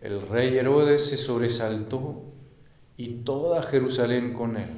el 0.00 0.22
rey 0.22 0.56
Herodes 0.56 1.06
se 1.10 1.16
sobresaltó 1.16 2.22
y 2.96 3.22
toda 3.22 3.62
Jerusalén 3.62 4.34
con 4.34 4.56
él. 4.56 4.70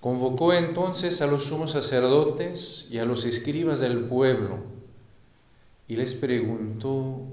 Convocó 0.00 0.54
entonces 0.54 1.20
a 1.20 1.26
los 1.26 1.44
sumos 1.44 1.72
sacerdotes 1.72 2.88
y 2.90 2.98
a 2.98 3.04
los 3.04 3.26
escribas 3.26 3.80
del 3.80 4.04
pueblo 4.04 4.58
y 5.88 5.96
les 5.96 6.14
preguntó 6.14 7.26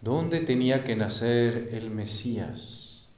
dónde 0.00 0.40
tenía 0.40 0.84
que 0.84 0.96
nacer 0.96 1.70
el 1.72 1.90
Mesías. 1.90 3.08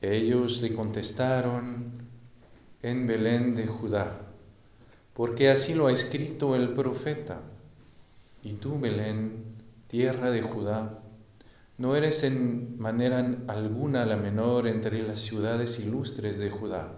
Ellos 0.00 0.60
le 0.62 0.74
contestaron 0.74 2.02
en 2.82 3.06
Belén 3.06 3.54
de 3.54 3.66
Judá, 3.66 4.20
porque 5.14 5.50
así 5.50 5.74
lo 5.74 5.86
ha 5.86 5.92
escrito 5.92 6.54
el 6.56 6.70
profeta. 6.74 7.40
Y 8.42 8.54
tú, 8.54 8.78
Belén, 8.80 9.61
tierra 9.92 10.30
de 10.30 10.40
Judá, 10.40 11.02
no 11.76 11.94
eres 11.94 12.24
en 12.24 12.78
manera 12.78 13.18
alguna 13.46 14.06
la 14.06 14.16
menor 14.16 14.66
entre 14.66 15.02
las 15.02 15.18
ciudades 15.18 15.80
ilustres 15.80 16.38
de 16.38 16.48
Judá, 16.48 16.94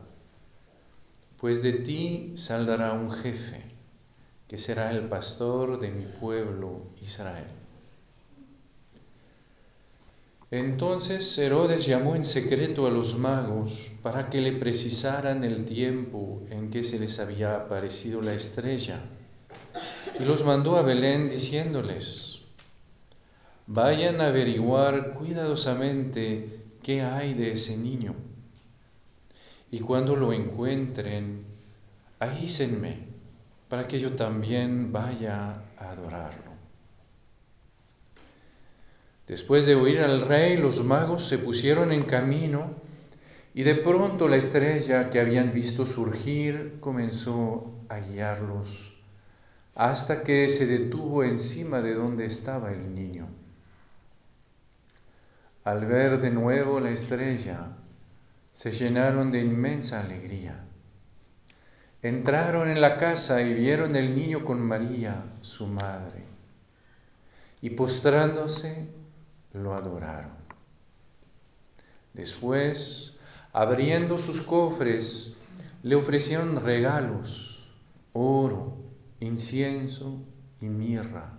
pues 1.41 1.61
de 1.64 1.73
ti 1.73 2.34
saldrá 2.36 2.92
un 2.92 3.11
jefe, 3.11 3.64
que 4.47 4.59
será 4.59 4.92
el 4.92 5.09
pastor 5.09 5.81
de 5.81 5.91
mi 5.91 6.05
pueblo 6.05 6.83
Israel. 7.03 7.48
Entonces 10.53 11.36
Herodes 11.36 11.86
llamó 11.86 12.14
en 12.14 12.25
secreto 12.25 12.86
a 12.86 12.92
los 12.92 13.19
magos 13.19 13.97
para 14.05 14.31
que 14.31 14.41
le 14.41 14.53
precisaran 14.53 15.42
el 15.42 15.64
tiempo 15.64 16.45
en 16.48 16.70
que 16.70 16.84
se 16.84 17.01
les 17.01 17.19
había 17.19 17.56
aparecido 17.56 18.23
la 18.23 18.34
estrella, 18.34 19.01
y 20.20 20.25
los 20.25 20.45
mandó 20.45 20.77
a 20.77 20.83
Belén 20.83 21.29
diciéndoles, 21.29 22.34
Vayan 23.67 24.20
a 24.20 24.27
averiguar 24.27 25.15
cuidadosamente 25.15 26.65
qué 26.83 27.03
hay 27.03 27.34
de 27.34 27.53
ese 27.53 27.79
niño. 27.79 28.15
Y 29.70 29.81
cuando 29.81 30.15
lo 30.17 30.33
encuentren, 30.33 31.45
avísenme 32.19 32.98
para 33.69 33.89
que 33.89 33.98
yo 33.98 34.13
también 34.13 34.92
vaya 34.92 35.63
a 35.79 35.91
adorarlo. 35.91 36.52
Después 39.27 39.64
de 39.64 39.75
oír 39.75 40.01
al 40.01 40.20
rey, 40.20 40.58
los 40.58 40.85
magos 40.85 41.27
se 41.27 41.39
pusieron 41.39 41.91
en 41.92 42.05
camino 42.05 42.75
y 43.55 43.63
de 43.63 43.75
pronto 43.75 44.29
la 44.29 44.36
estrella 44.36 45.08
que 45.08 45.19
habían 45.20 45.52
visto 45.52 45.86
surgir 45.86 46.77
comenzó 46.81 47.73
a 47.89 48.01
guiarlos 48.01 48.95
hasta 49.75 50.23
que 50.23 50.48
se 50.48 50.67
detuvo 50.67 51.25
encima 51.25 51.81
de 51.81 51.95
donde 51.95 52.27
estaba 52.27 52.70
el 52.70 52.95
niño. 52.95 53.23
Al 55.64 55.86
ver 55.86 56.20
de 56.20 56.30
nuevo 56.30 56.79
la 56.79 56.91
estrella, 56.91 57.69
se 58.51 58.70
llenaron 58.70 59.30
de 59.30 59.41
inmensa 59.41 60.01
alegría. 60.01 60.63
Entraron 62.02 62.69
en 62.69 62.83
la 62.83 62.98
casa 62.98 63.41
y 63.41 63.55
vieron 63.55 63.97
el 63.97 64.14
niño 64.14 64.45
con 64.45 64.61
María, 64.61 65.25
su 65.41 65.67
madre, 65.67 66.23
y 67.63 67.70
postrándose 67.70 68.86
lo 69.55 69.73
adoraron. 69.73 70.36
Después, 72.13 73.19
abriendo 73.55 74.19
sus 74.19 74.42
cofres, 74.42 75.36
le 75.83 75.95
ofrecieron 75.95 76.63
regalos, 76.63 77.73
oro, 78.13 78.77
incienso 79.20 80.20
y 80.61 80.67
mirra. 80.67 81.39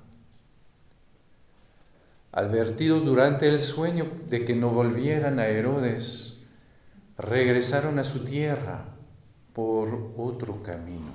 Advertidos 2.35 3.05
durante 3.05 3.47
el 3.47 3.61
sueño 3.61 4.11
de 4.27 4.43
que 4.43 4.53
no 4.55 4.69
volvieran 4.69 5.39
a 5.39 5.47
Herodes, 5.47 6.41
regresaron 7.17 7.97
a 7.97 8.03
su 8.03 8.25
tierra 8.25 8.83
por 9.53 10.11
otro 10.17 10.61
camino. 10.61 11.13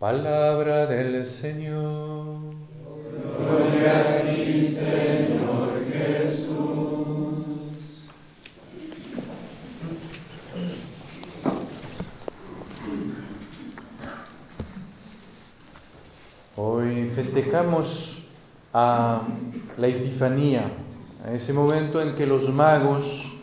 Palabra 0.00 0.86
del 0.86 1.24
Señor. 1.24 2.40
Gloria 3.38 4.00
a 4.00 4.34
ti, 4.34 4.66
Señor 4.66 5.84
Jesús. 5.92 6.56
Hoy 16.56 17.06
festejamos 17.06 18.19
a 18.72 19.22
la 19.78 19.86
Epifanía, 19.86 20.70
a 21.24 21.32
ese 21.32 21.52
momento 21.52 22.00
en 22.00 22.14
que 22.14 22.26
los 22.26 22.48
magos 22.50 23.34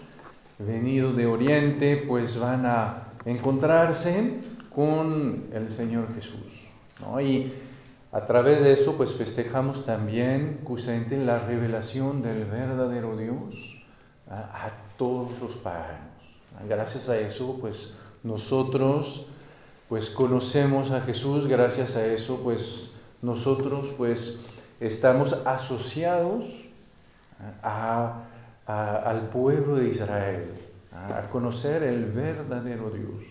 venidos 0.60 1.16
de 1.16 1.26
Oriente 1.26 2.04
pues 2.08 2.40
van 2.40 2.66
a 2.66 3.14
encontrarse 3.26 4.40
con 4.74 5.46
el 5.54 5.70
Señor 5.70 6.14
Jesús. 6.16 6.70
Y 7.22 7.52
a 8.12 8.26
través 8.26 8.62
de 8.62 8.72
eso 8.72 8.96
pues 8.96 9.14
festejamos 9.14 9.86
también 9.86 10.62
justamente 10.64 11.18
la 11.18 11.40
revelación 11.40 12.22
del 12.22 12.46
verdadero 12.46 13.18
Dios 13.18 13.84
a, 14.30 14.68
a 14.68 14.72
todos 14.98 15.40
los 15.42 15.56
paganos. 15.58 16.08
Gracias 16.68 17.10
a 17.10 17.18
eso 17.20 17.58
pues 17.60 17.96
nosotros 18.24 19.28
pues 19.90 20.10
conocemos 20.10 20.92
a 20.92 21.02
Jesús, 21.02 21.48
gracias 21.48 21.96
a 21.96 22.06
eso 22.06 22.42
pues 22.44 22.92
nosotros 23.22 23.94
pues 23.98 24.46
estamos 24.80 25.34
asociados 25.46 26.66
al 27.64 29.30
pueblo 29.32 29.76
de 29.76 29.88
Israel, 29.88 30.54
a 30.92 31.30
conocer 31.30 31.84
el 31.84 32.06
verdadero 32.06 32.90
Dios. 32.90 33.24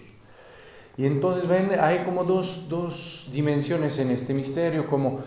Y 0.96 1.04
entonces 1.04 1.46
ven, 1.46 1.78
hay 1.78 2.04
como 2.04 2.24
dos, 2.24 2.68
dos 2.68 3.28
dimensiones 3.32 3.98
en 3.98 4.10
este 4.10 4.32
misterio, 4.32 4.88
como 4.88 5.20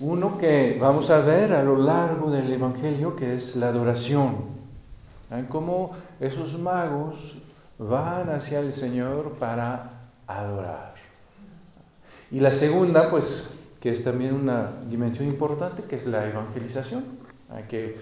uno 0.00 0.36
que 0.38 0.76
vamos 0.80 1.10
a 1.10 1.20
ver 1.20 1.52
a 1.52 1.62
lo 1.62 1.76
largo 1.76 2.30
del 2.30 2.52
Evangelio, 2.52 3.14
que 3.14 3.34
es 3.34 3.56
la 3.56 3.68
adoración. 3.68 4.56
Cómo 5.48 5.92
esos 6.20 6.58
magos 6.58 7.36
van 7.78 8.30
hacia 8.30 8.60
el 8.60 8.72
Señor 8.72 9.34
para 9.38 10.10
adorar. 10.26 10.94
Y 12.30 12.40
la 12.40 12.50
segunda, 12.50 13.08
pues 13.08 13.55
que 13.80 13.90
es 13.90 14.04
también 14.04 14.34
una 14.34 14.70
dimensión 14.88 15.28
importante, 15.28 15.84
que 15.84 15.96
es 15.96 16.06
la 16.06 16.26
evangelización, 16.26 17.04
que 17.68 17.96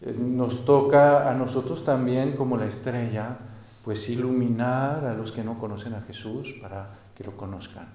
eh, 0.00 0.16
nos 0.18 0.64
toca 0.64 1.30
a 1.30 1.34
nosotros 1.34 1.84
también 1.84 2.32
como 2.36 2.56
la 2.56 2.66
estrella, 2.66 3.38
pues 3.84 4.08
iluminar 4.08 5.04
a 5.04 5.14
los 5.14 5.32
que 5.32 5.44
no 5.44 5.58
conocen 5.58 5.94
a 5.94 6.00
Jesús 6.02 6.58
para 6.60 6.88
que 7.16 7.24
lo 7.24 7.36
conozcan. 7.36 7.88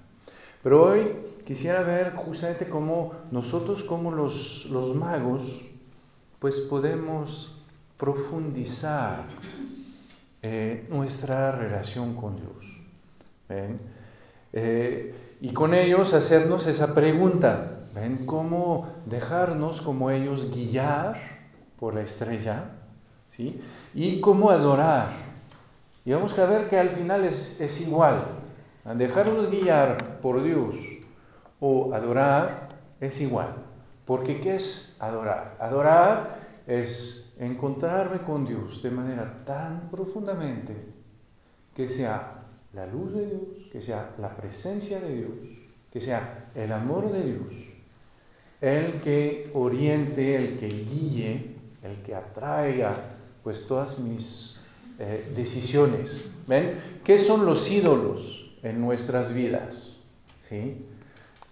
Pero 0.61 0.83
hoy 0.83 1.15
quisiera 1.45 1.81
ver 1.83 2.13
justamente 2.15 2.69
cómo 2.69 3.11
nosotros, 3.31 3.83
como 3.83 4.11
los, 4.11 4.69
los 4.71 4.95
magos, 4.95 5.71
pues 6.39 6.61
podemos 6.61 7.61
profundizar 7.97 9.25
eh, 10.41 10.87
nuestra 10.89 11.51
relación 11.51 12.15
con 12.15 12.37
Dios. 12.37 12.81
¿Ven? 13.47 13.79
Eh, 14.53 15.13
y 15.41 15.51
con 15.51 15.73
ellos 15.73 16.13
hacernos 16.13 16.67
esa 16.67 16.93
pregunta, 16.95 17.79
¿ven? 17.93 18.25
¿Cómo 18.25 18.87
dejarnos 19.05 19.81
como 19.81 20.11
ellos 20.11 20.55
guiar 20.55 21.17
por 21.77 21.95
la 21.95 22.01
estrella, 22.01 22.71
¿sí? 23.27 23.59
Y 23.93 24.21
cómo 24.21 24.51
adorar. 24.51 25.09
Y 26.05 26.13
vamos 26.13 26.37
a 26.37 26.45
ver 26.45 26.67
que 26.69 26.77
al 26.77 26.89
final 26.89 27.25
es, 27.25 27.59
es 27.61 27.81
igual. 27.87 28.23
Dejarnos 28.95 29.49
guiar 29.49 30.21
por 30.21 30.43
Dios 30.43 30.99
o 31.59 31.93
adorar 31.93 32.69
es 32.99 33.19
igual. 33.21 33.55
Porque 34.05 34.39
¿qué 34.41 34.55
es 34.55 34.97
adorar? 35.01 35.57
Adorar 35.59 36.37
es 36.67 37.37
encontrarme 37.39 38.19
con 38.19 38.45
Dios 38.45 38.83
de 38.83 38.91
manera 38.91 39.43
tan 39.45 39.89
profundamente 39.89 40.75
que 41.73 41.87
sea 41.87 42.42
la 42.73 42.87
luz 42.87 43.13
de 43.13 43.25
Dios, 43.27 43.69
que 43.71 43.81
sea 43.81 44.15
la 44.19 44.35
presencia 44.35 44.99
de 44.99 45.15
Dios, 45.15 45.31
que 45.91 45.99
sea 45.99 46.49
el 46.55 46.71
amor 46.71 47.11
de 47.11 47.23
Dios, 47.23 47.73
el 48.61 48.93
que 49.01 49.51
oriente, 49.53 50.35
el 50.35 50.57
que 50.57 50.67
guíe, 50.67 51.55
el 51.83 51.97
que 52.03 52.15
atraiga 52.15 52.95
pues 53.43 53.67
todas 53.67 53.99
mis 53.99 54.61
eh, 54.99 55.33
decisiones. 55.35 56.25
¿Ven? 56.47 56.73
¿Qué 57.03 57.17
son 57.17 57.45
los 57.45 57.71
ídolos 57.71 58.55
en 58.63 58.81
nuestras 58.81 59.33
vidas? 59.33 59.97
¿Sí? 60.41 60.85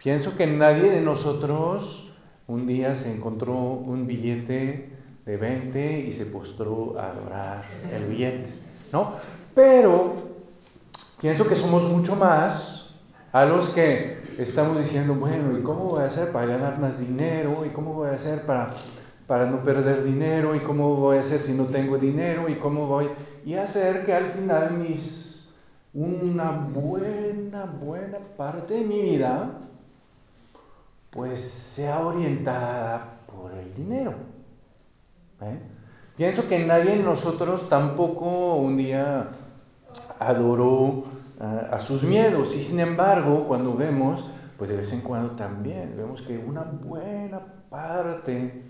Pienso 0.01 0.35
que 0.35 0.47
nadie 0.47 0.89
de 0.89 1.01
nosotros 1.01 2.13
un 2.47 2.65
día 2.65 2.95
se 2.95 3.13
encontró 3.13 3.56
un 3.56 4.07
billete 4.07 4.89
de 5.25 5.38
20 5.38 6.00
y 6.00 6.12
se 6.12 6.25
postró 6.25 6.97
a 6.97 7.12
adorar 7.12 7.63
el 7.94 8.06
billete, 8.06 8.50
¿no? 8.91 9.13
Pero 9.53 10.30
pienso 11.21 11.47
que 11.47 11.56
somos 11.56 11.88
mucho 11.89 12.15
más 12.15 13.06
a 13.31 13.45
los 13.45 13.69
que 13.69 14.18
estamos 14.38 14.77
diciendo, 14.79 15.13
bueno, 15.15 15.57
¿y 15.57 15.62
cómo 15.62 15.85
voy 15.85 16.03
a 16.03 16.07
hacer 16.07 16.31
para 16.31 16.47
ganar 16.47 16.79
más 16.79 17.00
dinero? 17.00 17.63
¿Y 17.65 17.69
cómo 17.69 17.94
voy 17.94 18.09
a 18.09 18.13
hacer 18.13 18.41
para, 18.41 18.71
para 19.27 19.45
no 19.45 19.63
perder 19.63 20.03
dinero? 20.03 20.56
¿Y 20.56 20.59
cómo 20.59 20.95
voy 20.95 21.18
a 21.18 21.21
hacer 21.21 21.39
si 21.39 21.53
no 21.53 21.65
tengo 21.68 21.97
dinero? 21.97 22.50
¿Y 22.50 22.56
cómo 22.56 22.88
voy? 22.88 23.09
Y 23.45 23.53
hacer 23.53 24.03
que 24.03 24.13
al 24.13 24.25
final 24.25 24.73
mis, 24.73 25.56
una 25.94 26.51
buena, 26.51 27.65
buena 27.65 28.17
parte 28.35 28.74
de 28.75 28.81
mi 28.81 29.01
vida 29.01 29.57
pues 31.12 31.41
sea 31.41 32.00
orientada 32.00 33.19
por 33.27 33.53
el 33.53 33.74
dinero. 33.75 34.13
¿eh? 35.41 35.59
Pienso 36.15 36.47
que 36.47 36.65
nadie 36.65 36.97
de 36.97 37.03
nosotros 37.03 37.67
tampoco 37.67 38.56
un 38.56 38.77
día 38.77 39.10
adoró 40.21 40.75
uh, 40.75 41.03
a 41.71 41.79
sus 41.79 42.03
miedos 42.03 42.56
y 42.56 42.63
sin 42.63 42.79
embargo 42.79 43.47
cuando 43.47 43.75
vemos, 43.75 44.25
pues 44.57 44.69
de 44.69 44.77
vez 44.77 44.94
en 44.94 45.01
cuando 45.01 45.31
también 45.31 45.95
vemos 45.97 46.21
que 46.21 46.38
una 46.38 46.62
buena 46.62 47.41
parte 47.69 48.63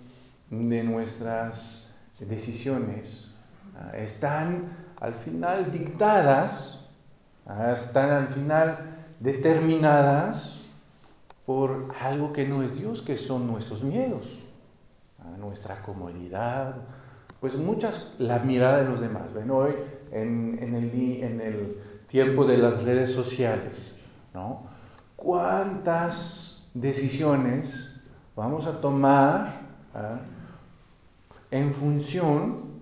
de 0.49 0.83
nuestras 0.83 1.95
decisiones 2.19 3.35
uh, 3.75 3.95
están 3.95 4.67
al 4.99 5.13
final 5.13 5.71
dictadas, 5.71 6.89
uh, 7.45 7.71
están 7.71 8.11
al 8.11 8.27
final 8.27 8.79
determinadas 9.19 10.61
por 11.45 11.89
algo 12.01 12.31
que 12.31 12.47
no 12.47 12.63
es 12.63 12.75
Dios, 12.75 13.01
que 13.01 13.17
son 13.17 13.47
nuestros 13.47 13.83
miedos, 13.83 14.39
nuestra 15.37 15.81
comodidad, 15.81 16.75
pues 17.41 17.57
muchas, 17.57 18.13
la 18.19 18.39
mirada 18.39 18.77
de 18.77 18.85
los 18.85 19.01
demás. 19.01 19.33
Ven 19.33 19.49
hoy 19.49 19.73
en, 20.11 20.59
en, 20.61 20.75
el, 20.75 21.23
en 21.23 21.41
el 21.41 21.77
tiempo 22.07 22.45
de 22.45 22.57
las 22.57 22.83
redes 22.83 23.11
sociales, 23.11 23.95
¿no? 24.33 24.63
¿Cuántas 25.15 26.69
decisiones 26.73 28.01
vamos 28.35 28.65
a 28.65 28.81
tomar 28.81 29.61
¿eh? 29.95 30.17
en 31.51 31.71
función 31.71 32.81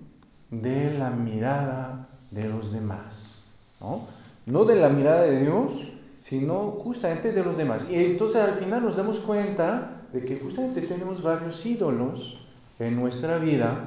de 0.50 0.92
la 0.92 1.10
mirada 1.10 2.08
de 2.32 2.48
los 2.48 2.72
demás? 2.72 3.40
¿no? 3.82 4.02
no 4.46 4.66
de 4.66 4.78
la 4.78 4.90
mirada 4.90 5.22
de 5.22 5.42
Dios, 5.42 5.94
sino 6.18 6.72
justamente 6.72 7.32
de 7.32 7.44
los 7.44 7.58
demás. 7.58 7.88
Y 7.90 7.96
entonces 7.96 8.42
al 8.42 8.54
final 8.54 8.82
nos 8.82 8.96
damos 8.96 9.20
cuenta 9.20 10.02
de 10.12 10.26
que 10.26 10.38
justamente 10.38 10.82
tenemos 10.82 11.22
varios 11.22 11.66
ídolos 11.66 12.48
en 12.80 12.96
nuestra 12.96 13.38
vida. 13.38 13.84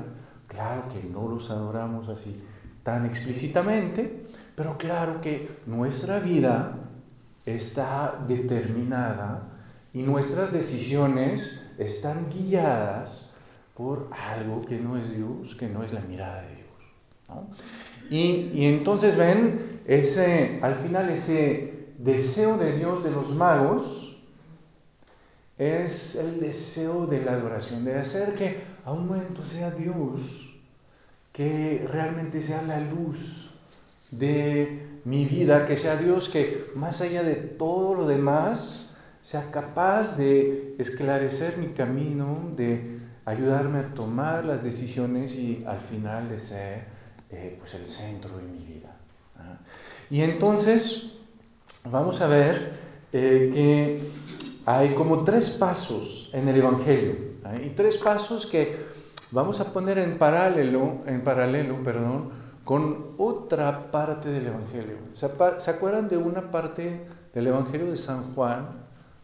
Claro 0.46 0.84
que 0.92 1.08
no 1.08 1.28
los 1.28 1.50
adoramos 1.50 2.08
así 2.08 2.42
tan 2.82 3.06
explícitamente, 3.06 4.26
pero 4.54 4.76
claro 4.76 5.20
que 5.20 5.48
nuestra 5.66 6.18
vida 6.18 6.78
está 7.46 8.22
determinada 8.26 9.48
y 9.92 10.02
nuestras 10.02 10.52
decisiones 10.52 11.72
están 11.78 12.28
guiadas 12.30 13.32
por 13.74 14.10
algo 14.12 14.62
que 14.62 14.78
no 14.78 14.96
es 14.96 15.14
Dios, 15.14 15.54
que 15.54 15.68
no 15.68 15.82
es 15.82 15.92
la 15.92 16.00
mirada 16.02 16.42
de 16.42 16.56
Dios. 16.56 16.68
y, 18.10 18.66
entonces 18.66 19.16
ven, 19.16 19.80
ese, 19.86 20.58
al 20.62 20.74
final 20.74 21.08
ese 21.08 21.94
deseo 21.98 22.58
de 22.58 22.76
Dios 22.76 23.04
de 23.04 23.10
los 23.10 23.34
magos 23.34 24.22
es 25.58 26.16
el 26.16 26.40
deseo 26.40 27.06
de 27.06 27.24
la 27.24 27.32
adoración, 27.32 27.84
de 27.84 27.96
hacer 27.96 28.34
que 28.34 28.58
a 28.84 28.92
un 28.92 29.06
momento 29.06 29.44
sea 29.44 29.70
Dios, 29.70 30.51
que 31.32 31.84
realmente 31.88 32.40
sea 32.40 32.62
la 32.62 32.80
luz 32.80 33.50
de 34.10 35.00
mi 35.04 35.24
vida, 35.24 35.64
que 35.64 35.76
sea 35.76 35.96
Dios 35.96 36.28
que 36.28 36.66
más 36.74 37.00
allá 37.00 37.22
de 37.22 37.34
todo 37.34 37.94
lo 37.94 38.06
demás 38.06 38.96
sea 39.22 39.50
capaz 39.50 40.16
de 40.16 40.74
esclarecer 40.78 41.56
mi 41.58 41.68
camino, 41.68 42.50
de 42.56 42.98
ayudarme 43.24 43.78
a 43.78 43.94
tomar 43.94 44.44
las 44.44 44.62
decisiones 44.62 45.36
y 45.36 45.64
al 45.66 45.80
final 45.80 46.28
de 46.28 46.38
ser 46.38 46.84
eh, 47.30 47.56
pues 47.58 47.74
el 47.74 47.86
centro 47.88 48.36
de 48.36 48.42
mi 48.42 48.58
vida. 48.66 48.94
¿ah? 49.38 49.58
Y 50.10 50.22
entonces 50.22 51.18
vamos 51.90 52.20
a 52.20 52.26
ver 52.26 52.72
eh, 53.12 53.50
que 53.52 54.02
hay 54.66 54.94
como 54.94 55.24
tres 55.24 55.50
pasos 55.50 56.30
en 56.32 56.48
el 56.48 56.56
Evangelio 56.56 57.12
¿eh? 57.46 57.66
y 57.66 57.70
tres 57.70 57.96
pasos 57.96 58.46
que 58.46 58.76
vamos 59.32 59.60
a 59.60 59.72
poner 59.72 59.98
en 59.98 60.18
paralelo, 60.18 60.98
en 61.06 61.22
paralelo, 61.22 61.82
perdón, 61.82 62.30
con 62.64 63.14
otra 63.18 63.90
parte 63.90 64.30
del 64.30 64.46
Evangelio. 64.46 64.98
¿Se 65.14 65.70
acuerdan 65.70 66.08
de 66.08 66.16
una 66.16 66.50
parte 66.50 67.06
del 67.32 67.46
Evangelio 67.46 67.90
de 67.90 67.96
San 67.96 68.34
Juan 68.34 68.68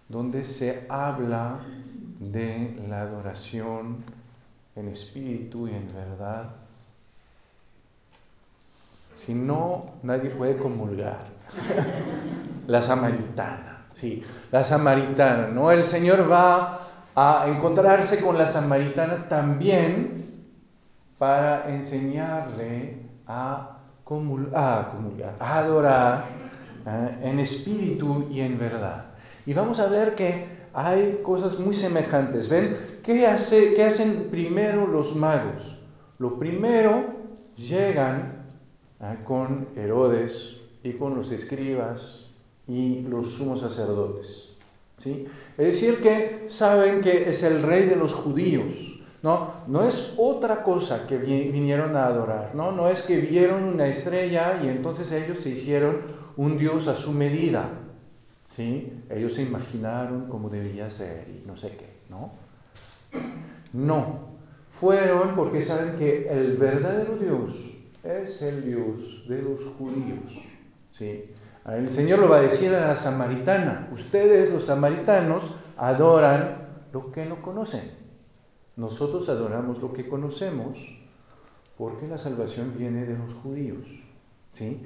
donde 0.08 0.44
se 0.44 0.86
habla 0.88 1.58
de 2.18 2.82
la 2.88 3.02
adoración 3.02 4.04
en 4.74 4.88
espíritu 4.88 5.68
y 5.68 5.72
en 5.72 5.88
verdad? 5.94 6.50
Si 9.16 9.34
no, 9.34 9.94
nadie 10.02 10.30
puede 10.30 10.56
comulgar. 10.56 11.26
la 12.66 12.82
samaritana, 12.82 13.86
sí, 13.94 14.22
la 14.52 14.62
samaritana, 14.62 15.48
¿no? 15.48 15.70
El 15.70 15.82
Señor 15.82 16.30
va 16.30 16.87
a 17.20 17.48
encontrarse 17.48 18.22
con 18.22 18.38
la 18.38 18.46
samaritana 18.46 19.26
también 19.26 20.54
para 21.18 21.68
enseñarle 21.74 23.02
a, 23.26 23.80
comulgar, 24.04 24.92
a 25.40 25.58
adorar 25.58 26.24
¿eh? 26.86 27.18
en 27.24 27.40
espíritu 27.40 28.28
y 28.30 28.40
en 28.40 28.56
verdad. 28.56 29.06
Y 29.46 29.52
vamos 29.52 29.80
a 29.80 29.88
ver 29.88 30.14
que 30.14 30.46
hay 30.72 31.20
cosas 31.24 31.58
muy 31.58 31.74
semejantes. 31.74 32.48
¿Ven? 32.48 32.76
¿Qué, 33.02 33.26
hace, 33.26 33.74
qué 33.74 33.86
hacen 33.86 34.28
primero 34.30 34.86
los 34.86 35.16
magos? 35.16 35.76
Lo 36.18 36.38
primero, 36.38 37.04
llegan 37.56 38.46
¿eh? 39.00 39.16
con 39.24 39.70
Herodes 39.74 40.60
y 40.84 40.92
con 40.92 41.16
los 41.16 41.32
escribas 41.32 42.26
y 42.68 43.00
los 43.02 43.32
sumos 43.32 43.62
sacerdotes. 43.62 44.47
¿Sí? 44.98 45.26
Es 45.56 45.66
decir, 45.66 46.00
que 46.00 46.44
saben 46.48 47.00
que 47.00 47.28
es 47.28 47.42
el 47.42 47.62
rey 47.62 47.86
de 47.86 47.96
los 47.96 48.14
judíos. 48.14 48.98
No, 49.22 49.52
no 49.66 49.82
es 49.82 50.14
otra 50.16 50.62
cosa 50.62 51.06
que 51.08 51.16
vinieron 51.16 51.96
a 51.96 52.06
adorar, 52.06 52.54
¿no? 52.54 52.70
no 52.70 52.88
es 52.88 53.02
que 53.02 53.16
vieron 53.16 53.64
una 53.64 53.88
estrella 53.88 54.60
y 54.62 54.68
entonces 54.68 55.10
ellos 55.10 55.38
se 55.40 55.50
hicieron 55.50 55.98
un 56.36 56.56
Dios 56.56 56.86
a 56.86 56.94
su 56.94 57.12
medida. 57.12 57.68
¿sí? 58.46 58.92
Ellos 59.10 59.34
se 59.34 59.42
imaginaron 59.42 60.26
cómo 60.28 60.48
debía 60.48 60.88
ser 60.88 61.26
y 61.28 61.46
no 61.46 61.56
sé 61.56 61.70
qué. 61.76 61.88
No, 62.08 62.32
no. 63.72 64.28
Fueron 64.68 65.34
porque 65.34 65.62
saben 65.62 65.96
que 65.96 66.28
el 66.28 66.56
verdadero 66.56 67.16
Dios 67.16 67.78
es 68.04 68.42
el 68.42 68.64
Dios 68.64 69.26
de 69.28 69.42
los 69.42 69.64
judíos. 69.64 70.44
¿sí? 70.92 71.24
El 71.66 71.90
Señor 71.90 72.18
lo 72.18 72.28
va 72.28 72.38
a 72.38 72.42
decir 72.42 72.74
a 72.74 72.88
la 72.88 72.96
samaritana. 72.96 73.88
Ustedes, 73.92 74.50
los 74.50 74.64
samaritanos, 74.64 75.56
adoran 75.76 76.68
lo 76.92 77.12
que 77.12 77.26
no 77.26 77.42
conocen. 77.42 77.82
Nosotros 78.76 79.28
adoramos 79.28 79.82
lo 79.82 79.92
que 79.92 80.08
conocemos 80.08 80.98
porque 81.76 82.08
la 82.08 82.18
salvación 82.18 82.74
viene 82.76 83.04
de 83.06 83.16
los 83.16 83.34
judíos. 83.34 83.86
¿sí? 84.50 84.82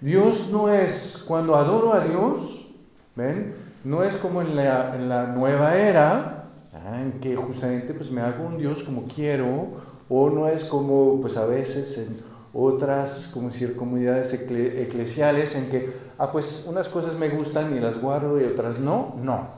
Dios 0.00 0.50
no 0.52 0.68
es, 0.68 1.24
cuando 1.26 1.56
adoro 1.56 1.92
a 1.92 2.00
Dios, 2.00 2.76
¿ven? 3.16 3.54
No 3.84 4.02
es 4.02 4.16
como 4.16 4.42
en 4.42 4.56
la, 4.56 5.32
nueva 5.36 5.76
era, 5.76 6.48
¿ah? 6.72 7.00
en 7.00 7.20
que 7.20 7.34
justamente 7.34 7.94
pues 7.94 8.10
me 8.10 8.20
hago 8.20 8.46
un 8.46 8.58
Dios 8.58 8.82
como 8.82 9.06
quiero, 9.06 9.96
O 10.08 10.30
no 10.30 10.46
es 10.46 10.64
como, 10.64 11.20
pues 11.20 11.36
a 11.36 11.46
veces 11.46 11.98
en 11.98 12.20
otras, 12.52 13.30
como 13.34 13.48
decir, 13.48 13.74
comunidades 13.74 14.32
eclesiales 14.32 15.56
en 15.56 15.68
que, 15.68 15.92
ah, 16.18 16.30
pues 16.30 16.66
unas 16.68 16.88
cosas 16.88 17.14
me 17.14 17.28
gustan 17.28 17.76
y 17.76 17.80
las 17.80 18.00
guardo 18.00 18.40
y 18.40 18.44
otras 18.44 18.78
no. 18.78 19.16
No. 19.22 19.48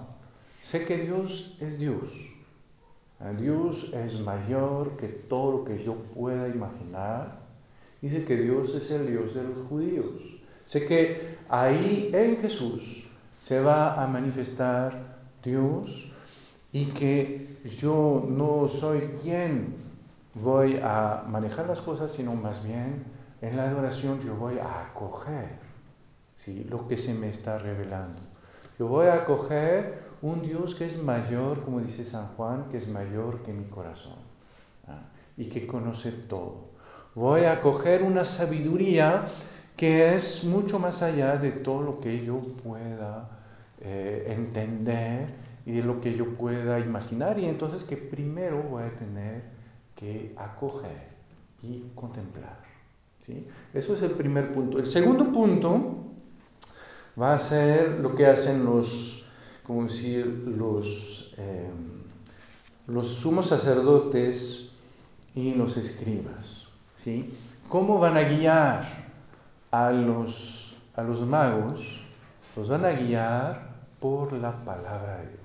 Sé 0.62 0.84
que 0.84 0.98
Dios 0.98 1.56
es 1.60 1.78
Dios. 1.78 2.34
Dios 3.38 3.94
es 3.94 4.20
mayor 4.20 4.96
que 4.96 5.08
todo 5.08 5.58
lo 5.58 5.64
que 5.64 5.78
yo 5.78 5.94
pueda 5.94 6.48
imaginar. 6.48 7.40
Dice 8.00 8.24
que 8.24 8.36
Dios 8.36 8.74
es 8.74 8.90
el 8.90 9.08
Dios 9.08 9.34
de 9.34 9.42
los 9.42 9.58
judíos. 9.66 10.22
Sé 10.66 10.86
que 10.86 11.38
ahí 11.48 12.10
en 12.12 12.36
Jesús 12.36 13.08
se 13.38 13.60
va 13.60 14.02
a 14.02 14.06
manifestar 14.06 15.18
Dios 15.42 16.12
y 16.70 16.86
que 16.86 17.58
yo 17.64 18.24
no 18.28 18.68
soy 18.68 19.00
quien 19.22 19.74
voy 20.34 20.78
a 20.82 21.24
manejar 21.28 21.66
las 21.66 21.80
cosas, 21.80 22.12
sino 22.12 22.34
más 22.34 22.62
bien 22.62 23.04
en 23.40 23.56
la 23.56 23.64
adoración 23.64 24.20
yo 24.20 24.34
voy 24.36 24.58
a 24.58 24.86
acoger 24.86 25.68
¿sí? 26.38 26.64
lo 26.70 26.86
que 26.86 26.96
se 26.96 27.14
me 27.14 27.28
está 27.28 27.58
revelando. 27.58 28.22
Yo 28.78 28.86
voy 28.86 29.08
a 29.08 29.14
acoger 29.14 29.98
un 30.22 30.40
Dios 30.40 30.76
que 30.76 30.86
es 30.86 31.02
mayor, 31.02 31.60
como 31.64 31.80
dice 31.80 32.04
San 32.04 32.28
Juan, 32.28 32.68
que 32.70 32.78
es 32.78 32.88
mayor 32.88 33.42
que 33.42 33.52
mi 33.52 33.64
corazón 33.64 34.18
¿ah? 34.86 35.02
y 35.36 35.46
que 35.46 35.66
conoce 35.66 36.12
todo. 36.12 36.70
Voy 37.16 37.42
a 37.42 37.54
acoger 37.54 38.04
una 38.04 38.24
sabiduría 38.24 39.26
que 39.76 40.14
es 40.14 40.44
mucho 40.44 40.78
más 40.78 41.02
allá 41.02 41.36
de 41.38 41.50
todo 41.50 41.82
lo 41.82 41.98
que 41.98 42.24
yo 42.24 42.40
pueda 42.62 43.28
eh, 43.80 44.26
entender 44.28 45.34
y 45.66 45.72
de 45.72 45.82
lo 45.82 46.00
que 46.00 46.14
yo 46.14 46.34
pueda 46.34 46.78
imaginar 46.78 47.38
y 47.40 47.46
entonces 47.46 47.82
que 47.82 47.96
primero 47.96 48.62
voy 48.62 48.84
a 48.84 48.94
tener 48.94 49.42
que 49.96 50.34
acoger 50.36 51.08
y 51.62 51.90
contemplar. 51.96 52.60
¿sí? 53.18 53.44
Eso 53.74 53.94
es 53.94 54.02
el 54.02 54.12
primer 54.12 54.52
punto. 54.52 54.78
El 54.78 54.86
segundo 54.86 55.32
punto 55.32 56.07
va 57.20 57.34
a 57.34 57.38
ser 57.38 57.98
lo 58.00 58.14
que 58.14 58.26
hacen 58.26 58.64
los, 58.64 59.30
como 59.64 59.82
decir, 59.82 60.24
los, 60.46 61.34
eh, 61.38 61.70
los 62.86 63.08
sumos 63.08 63.46
sacerdotes 63.46 64.76
y 65.34 65.54
los 65.54 65.76
escribas. 65.76 66.68
¿sí? 66.94 67.32
¿Cómo 67.68 67.98
van 67.98 68.16
a 68.16 68.22
guiar 68.22 68.84
a 69.70 69.90
los, 69.90 70.76
a 70.94 71.02
los 71.02 71.20
magos? 71.22 72.02
Los 72.56 72.68
van 72.68 72.84
a 72.84 72.90
guiar 72.90 73.76
por 74.00 74.32
la 74.32 74.52
palabra 74.64 75.18
de 75.18 75.28
Dios. 75.28 75.38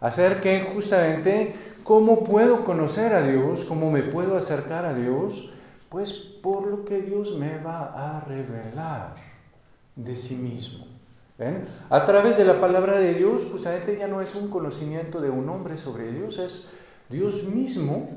Hacer 0.00 0.40
que 0.40 0.60
justamente, 0.72 1.54
¿cómo 1.82 2.22
puedo 2.22 2.64
conocer 2.64 3.14
a 3.14 3.22
Dios? 3.22 3.64
¿Cómo 3.64 3.90
me 3.90 4.02
puedo 4.02 4.36
acercar 4.36 4.84
a 4.84 4.94
Dios? 4.94 5.52
Pues 5.88 6.12
por 6.12 6.66
lo 6.66 6.84
que 6.84 7.00
Dios 7.00 7.38
me 7.38 7.58
va 7.58 8.18
a 8.18 8.20
revelar 8.20 9.25
de 9.96 10.14
sí 10.14 10.36
mismo. 10.36 10.86
¿Ven? 11.38 11.66
A 11.90 12.04
través 12.06 12.38
de 12.38 12.44
la 12.44 12.60
palabra 12.60 12.98
de 12.98 13.14
Dios, 13.14 13.46
justamente 13.50 13.98
ya 13.98 14.06
no 14.06 14.22
es 14.22 14.34
un 14.34 14.48
conocimiento 14.48 15.20
de 15.20 15.28
un 15.28 15.48
hombre 15.48 15.76
sobre 15.76 16.12
Dios, 16.12 16.38
es 16.38 16.70
Dios 17.10 17.44
mismo 17.44 18.08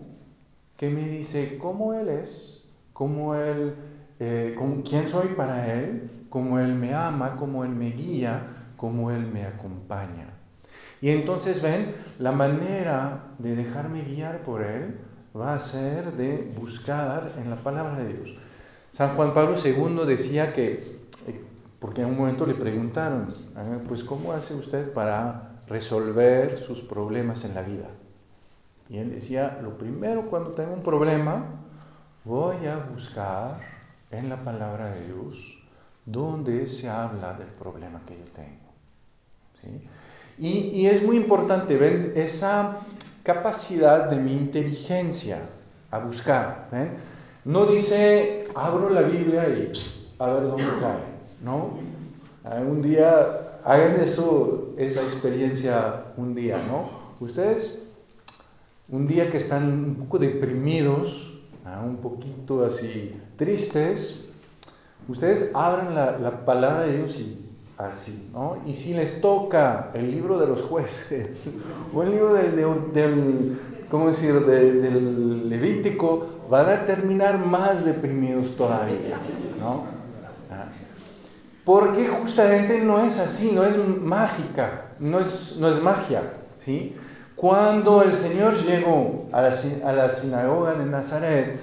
que 0.77 0.89
me 0.89 1.05
dice 1.05 1.57
cómo 1.57 1.93
Él 1.93 2.07
es, 2.07 2.69
cómo 2.93 3.35
Él, 3.35 3.75
eh, 4.19 4.55
con 4.57 4.83
quién 4.83 5.07
soy 5.07 5.29
para 5.29 5.73
Él, 5.73 6.09
cómo 6.29 6.59
Él 6.59 6.75
me 6.75 6.93
ama, 6.93 7.35
cómo 7.37 7.65
Él 7.65 7.71
me 7.71 7.91
guía, 7.91 8.47
cómo 8.77 9.11
Él 9.11 9.27
me 9.27 9.45
acompaña. 9.45 10.33
Y 11.01 11.09
entonces 11.09 11.61
ven, 11.61 11.93
la 12.17 12.31
manera 12.31 13.33
de 13.37 13.55
dejarme 13.55 14.03
guiar 14.03 14.43
por 14.43 14.61
Él 14.61 14.99
va 15.35 15.53
a 15.53 15.59
ser 15.59 16.13
de 16.13 16.51
buscar 16.57 17.33
en 17.37 17.49
la 17.49 17.57
palabra 17.57 17.97
de 17.97 18.13
Dios. 18.13 18.35
San 18.91 19.15
Juan 19.15 19.33
Pablo 19.33 19.55
II 19.63 20.05
decía 20.07 20.53
que, 20.53 20.98
porque 21.79 22.01
en 22.01 22.09
un 22.09 22.17
momento 22.17 22.45
le 22.45 22.55
preguntaron, 22.55 23.33
ah, 23.55 23.79
pues 23.87 24.03
¿cómo 24.03 24.33
hace 24.33 24.53
usted 24.53 24.91
para 24.91 25.61
resolver 25.67 26.57
sus 26.57 26.81
problemas 26.81 27.45
en 27.45 27.55
la 27.55 27.61
vida? 27.61 27.89
Y 28.89 28.97
él 28.97 29.11
decía, 29.11 29.59
lo 29.61 29.77
primero 29.77 30.29
cuando 30.29 30.51
tengo 30.51 30.73
un 30.73 30.83
problema, 30.83 31.45
voy 32.25 32.65
a 32.65 32.77
buscar 32.91 33.59
en 34.11 34.29
la 34.29 34.43
palabra 34.43 34.89
de 34.89 35.05
Dios 35.05 35.59
donde 36.05 36.67
se 36.67 36.89
habla 36.89 37.33
del 37.33 37.47
problema 37.47 38.01
que 38.05 38.17
yo 38.17 38.25
tengo. 38.33 38.73
¿Sí? 39.53 39.81
Y, 40.39 40.85
es 40.87 41.03
muy 41.03 41.17
importante 41.17 41.75
ver 41.75 42.13
esa 42.15 42.77
capacidad 43.23 44.09
de 44.09 44.15
mi 44.15 44.31
inteligencia 44.31 45.41
a 45.91 45.99
buscar. 45.99 46.69
No 47.43 47.65
dice, 47.65 48.47
abro 48.55 48.89
la 48.89 49.01
Biblia 49.01 49.47
y 49.49 49.71
a 50.17 50.27
ver 50.27 50.43
dónde 50.43 50.63
cae. 50.79 51.08
No. 51.43 51.71
Un 52.43 52.81
día, 52.81 53.59
hagan 53.63 53.99
eso, 53.99 54.73
esa 54.77 55.03
experiencia 55.03 56.05
un 56.17 56.35
día, 56.35 56.57
¿no? 56.67 56.89
Ustedes, 57.19 57.83
un 58.89 59.07
día 59.07 59.29
que 59.29 59.37
están 59.37 59.71
un 59.71 59.95
poco 59.95 60.19
deprimidos, 60.19 61.33
un 61.85 61.97
poquito 61.97 62.65
así 62.65 63.13
tristes, 63.35 64.25
ustedes 65.07 65.51
abran 65.53 65.93
la, 65.93 66.17
la 66.17 66.45
palabra 66.45 66.85
de 66.85 66.97
Dios 66.97 67.19
y 67.19 67.49
así, 67.77 68.29
¿no? 68.33 68.57
Y 68.65 68.73
si 68.73 68.93
les 68.93 69.21
toca 69.21 69.91
el 69.93 70.11
libro 70.11 70.37
de 70.37 70.47
los 70.47 70.61
jueces 70.61 71.51
o 71.93 72.03
el 72.03 72.11
libro 72.11 72.33
del, 72.33 73.57
¿cómo 73.89 74.07
decir?, 74.07 74.33
del 74.45 75.49
Levítico, 75.49 76.27
van 76.49 76.69
a 76.69 76.85
terminar 76.85 77.43
más 77.45 77.85
deprimidos 77.85 78.55
todavía, 78.55 79.19
¿no? 79.59 79.98
Ah. 81.59 81.65
Porque 81.65 82.07
justamente 82.07 82.81
no 82.81 82.99
es 82.99 83.19
así, 83.19 83.51
no 83.53 83.63
es 83.63 83.77
mágica, 83.77 84.93
no 84.99 85.19
es, 85.19 85.57
no 85.59 85.69
es 85.69 85.81
magia, 85.81 86.21
¿sí? 86.57 86.95
Cuando 87.35 88.03
el 88.03 88.13
Señor 88.13 88.55
llegó 88.55 89.27
a 89.31 89.41
la, 89.41 89.53
a 89.85 89.93
la 89.93 90.09
sinagoga 90.09 90.73
de 90.73 90.85
Nazaret, 90.85 91.57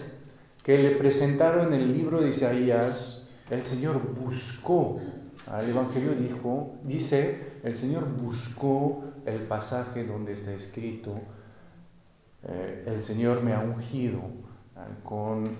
que 0.62 0.78
le 0.78 0.92
presentaron 0.92 1.72
el 1.74 1.92
libro 1.92 2.20
de 2.20 2.30
Isaías, 2.30 3.28
el 3.50 3.62
Señor 3.62 4.00
buscó 4.14 5.00
el 5.60 5.70
Evangelio 5.70 6.12
dijo, 6.14 6.76
dice, 6.82 7.60
el 7.62 7.76
Señor 7.76 8.04
buscó 8.08 9.04
el 9.24 9.42
pasaje 9.42 10.04
donde 10.04 10.32
está 10.32 10.52
escrito, 10.52 11.20
eh, 12.42 12.84
el 12.86 13.00
Señor 13.00 13.42
me 13.42 13.54
ha 13.54 13.60
ungido 13.60 14.22
con 15.04 15.56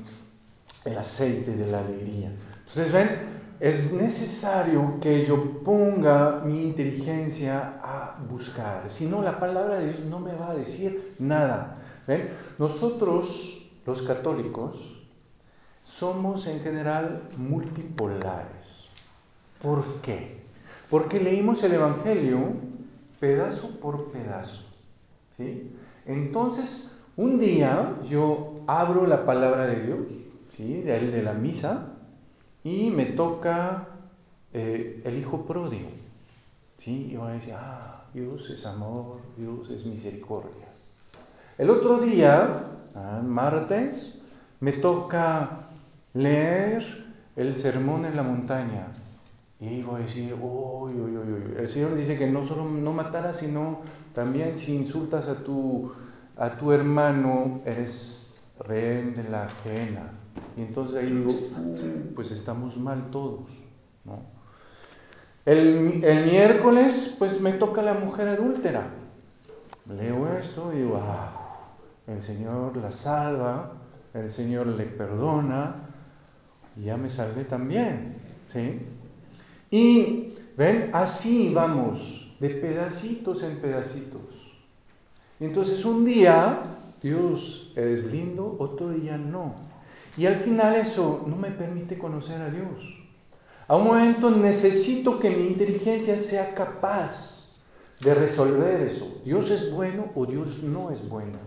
el 0.84 0.98
aceite 0.98 1.56
de 1.56 1.70
la 1.70 1.78
alegría. 1.80 2.32
Entonces, 2.58 2.92
ven, 2.92 3.10
es 3.60 3.92
necesario 3.94 4.98
que 5.00 5.24
yo 5.24 5.62
ponga 5.62 6.42
mi 6.44 6.62
inteligencia 6.64 7.80
a 7.82 8.18
buscar, 8.28 8.90
si 8.90 9.06
no 9.06 9.22
la 9.22 9.38
palabra 9.38 9.78
de 9.78 9.86
Dios 9.86 10.00
no 10.00 10.20
me 10.20 10.34
va 10.34 10.50
a 10.50 10.54
decir 10.54 11.14
nada. 11.18 11.76
¿Ven? 12.06 12.30
Nosotros, 12.58 13.72
los 13.86 14.02
católicos, 14.02 15.02
somos 15.82 16.46
en 16.46 16.60
general 16.60 17.22
multipolares. 17.36 18.86
¿Por 19.62 19.84
qué? 20.02 20.40
Porque 20.90 21.20
leímos 21.20 21.62
el 21.62 21.72
Evangelio 21.72 22.38
pedazo 23.18 23.80
por 23.80 24.10
pedazo. 24.10 24.64
¿sí? 25.36 25.72
Entonces, 26.04 27.06
un 27.16 27.38
día 27.38 27.98
yo 28.08 28.62
abro 28.66 29.06
la 29.06 29.24
palabra 29.24 29.66
de 29.66 29.82
Dios, 29.82 29.98
¿sí? 30.48 30.82
de, 30.82 31.00
de 31.00 31.22
la 31.22 31.32
misa, 31.32 31.96
y 32.66 32.90
me 32.90 33.04
toca 33.04 33.86
eh, 34.52 35.00
el 35.04 35.18
Hijo 35.18 35.46
pródigo. 35.46 35.88
¿sí? 36.76 37.12
Y 37.12 37.16
a 37.16 37.28
decir, 37.28 37.54
ah, 37.56 38.06
Dios 38.12 38.50
es 38.50 38.66
amor, 38.66 39.18
Dios 39.36 39.70
es 39.70 39.86
misericordia. 39.86 40.66
El 41.58 41.70
otro 41.70 42.00
día, 42.00 42.64
ah, 42.96 43.22
martes, 43.24 44.14
me 44.58 44.72
toca 44.72 45.68
leer 46.12 46.82
el 47.36 47.54
sermón 47.54 48.04
en 48.04 48.16
la 48.16 48.24
montaña. 48.24 48.88
Y 49.60 49.82
voy 49.82 50.00
a 50.00 50.04
decir, 50.04 50.34
uy, 50.34 50.92
uy, 50.92 51.16
uy, 51.16 51.54
el 51.58 51.68
Señor 51.68 51.94
dice 51.94 52.18
que 52.18 52.26
no 52.26 52.42
solo 52.42 52.64
no 52.64 52.92
matarás, 52.92 53.36
sino 53.36 53.82
también 54.12 54.56
si 54.56 54.74
insultas 54.74 55.28
a 55.28 55.36
tu, 55.36 55.92
a 56.36 56.58
tu 56.58 56.72
hermano, 56.72 57.60
eres 57.64 58.34
rehén 58.58 59.14
de 59.14 59.22
la 59.22 59.44
ajena. 59.44 60.25
Y 60.56 60.62
entonces 60.62 60.96
ahí 60.96 61.10
digo, 61.10 61.34
pues 62.14 62.30
estamos 62.30 62.78
mal 62.78 63.10
todos. 63.10 63.50
¿no? 64.04 64.20
El, 65.44 66.02
el, 66.02 66.24
miércoles, 66.24 67.14
pues 67.18 67.40
me 67.40 67.52
toca 67.52 67.82
la 67.82 67.94
mujer 67.94 68.28
adúltera. 68.28 68.88
Leo 69.88 70.26
esto 70.36 70.72
y 70.72 70.78
digo, 70.78 70.96
ah, 71.00 71.74
el 72.06 72.20
Señor 72.20 72.76
la 72.76 72.90
salva, 72.90 73.72
el 74.14 74.30
Señor 74.30 74.66
le 74.66 74.84
perdona, 74.84 75.86
y 76.76 76.84
ya 76.84 76.96
me 76.96 77.10
salvé 77.10 77.44
también. 77.44 78.16
¿sí? 78.46 78.80
Y 79.70 80.32
ven, 80.56 80.90
así 80.92 81.52
vamos, 81.54 82.34
de 82.40 82.50
pedacitos 82.50 83.42
en 83.42 83.56
pedacitos. 83.56 84.22
Entonces 85.38 85.84
un 85.84 86.04
día 86.04 86.62
Dios 87.02 87.72
es 87.76 88.10
lindo, 88.12 88.56
otro 88.58 88.90
día 88.90 89.18
no. 89.18 89.65
Y 90.16 90.26
al 90.26 90.36
final 90.36 90.74
eso 90.74 91.24
no 91.26 91.36
me 91.36 91.50
permite 91.50 91.98
conocer 91.98 92.40
a 92.40 92.50
Dios. 92.50 93.02
A 93.68 93.76
un 93.76 93.84
momento 93.84 94.30
necesito 94.30 95.18
que 95.18 95.30
mi 95.30 95.48
inteligencia 95.48 96.16
sea 96.16 96.54
capaz 96.54 97.62
de 98.00 98.14
resolver 98.14 98.80
eso. 98.82 99.20
Dios 99.24 99.50
es 99.50 99.72
bueno 99.72 100.10
o 100.14 100.26
Dios 100.26 100.62
no 100.62 100.90
es 100.90 101.08
bueno. 101.08 101.38